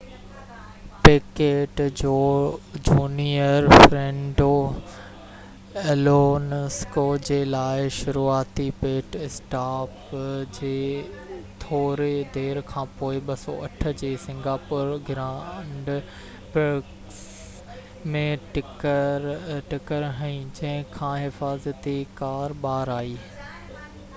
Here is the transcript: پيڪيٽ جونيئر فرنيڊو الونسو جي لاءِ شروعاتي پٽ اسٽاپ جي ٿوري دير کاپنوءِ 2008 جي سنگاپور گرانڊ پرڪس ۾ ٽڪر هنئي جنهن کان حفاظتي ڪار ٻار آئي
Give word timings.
پيڪيٽ 1.01 1.81
جونيئر 1.99 3.65
فرنيڊو 3.73 4.53
الونسو 5.93 7.03
جي 7.27 7.37
لاءِ 7.49 7.83
شروعاتي 7.97 8.65
پٽ 8.79 9.17
اسٽاپ 9.27 9.93
جي 10.57 10.73
ٿوري 11.65 12.15
دير 12.39 12.61
کاپنوءِ 12.71 13.21
2008 13.29 13.93
جي 14.01 14.11
سنگاپور 14.25 14.95
گرانڊ 15.11 15.93
پرڪس 16.55 17.21
۾ 18.17 18.25
ٽڪر 18.57 19.31
هنئي 20.21 20.41
جنهن 20.41 20.91
کان 20.99 21.17
حفاظتي 21.29 21.97
ڪار 22.23 22.61
ٻار 22.65 22.97
آئي 22.99 23.15